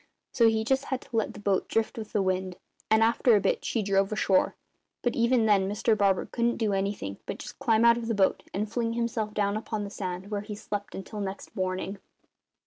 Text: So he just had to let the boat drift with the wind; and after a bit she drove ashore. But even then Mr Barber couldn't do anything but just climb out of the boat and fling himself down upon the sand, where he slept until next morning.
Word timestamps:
So 0.31 0.47
he 0.47 0.63
just 0.63 0.85
had 0.85 0.99
to 1.01 1.15
let 1.15 1.35
the 1.35 1.39
boat 1.39 1.67
drift 1.69 1.95
with 1.95 2.11
the 2.11 2.23
wind; 2.23 2.57
and 2.89 3.03
after 3.03 3.35
a 3.35 3.39
bit 3.39 3.63
she 3.63 3.83
drove 3.83 4.11
ashore. 4.11 4.55
But 5.03 5.15
even 5.15 5.45
then 5.45 5.69
Mr 5.69 5.95
Barber 5.95 6.25
couldn't 6.25 6.57
do 6.57 6.73
anything 6.73 7.19
but 7.27 7.37
just 7.37 7.59
climb 7.59 7.85
out 7.85 7.97
of 7.99 8.07
the 8.07 8.15
boat 8.15 8.41
and 8.51 8.67
fling 8.67 8.93
himself 8.93 9.35
down 9.35 9.55
upon 9.57 9.83
the 9.83 9.91
sand, 9.91 10.31
where 10.31 10.41
he 10.41 10.55
slept 10.55 10.95
until 10.95 11.21
next 11.21 11.55
morning. 11.55 11.99